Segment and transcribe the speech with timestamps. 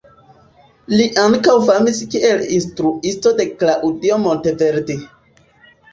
[0.93, 4.99] Li ankaŭ famis kiel instruisto de Claudio Monteverdi.